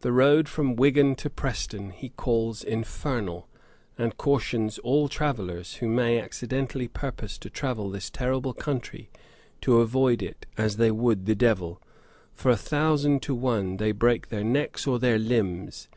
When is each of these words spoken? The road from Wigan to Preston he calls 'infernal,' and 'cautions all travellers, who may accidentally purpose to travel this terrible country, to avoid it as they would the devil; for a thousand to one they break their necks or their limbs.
The 0.00 0.10
road 0.10 0.48
from 0.48 0.74
Wigan 0.74 1.14
to 1.14 1.30
Preston 1.30 1.90
he 1.90 2.08
calls 2.08 2.64
'infernal,' 2.64 3.46
and 3.96 4.16
'cautions 4.16 4.80
all 4.80 5.08
travellers, 5.08 5.76
who 5.76 5.86
may 5.88 6.18
accidentally 6.18 6.88
purpose 6.88 7.38
to 7.38 7.48
travel 7.48 7.88
this 7.88 8.10
terrible 8.10 8.52
country, 8.52 9.10
to 9.60 9.78
avoid 9.78 10.24
it 10.24 10.46
as 10.58 10.76
they 10.76 10.90
would 10.90 11.26
the 11.26 11.36
devil; 11.36 11.80
for 12.32 12.50
a 12.50 12.56
thousand 12.56 13.22
to 13.22 13.34
one 13.36 13.76
they 13.76 13.92
break 13.92 14.28
their 14.28 14.42
necks 14.42 14.88
or 14.88 14.98
their 14.98 15.20
limbs. 15.20 15.88